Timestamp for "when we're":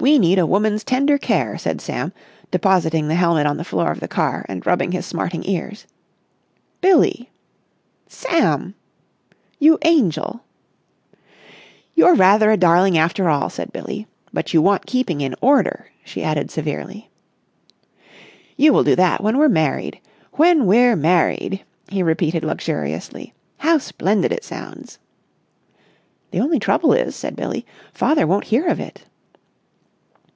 19.20-19.48, 20.34-20.94